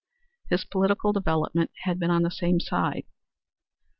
[0.49, 3.05] His political development had been on the same side.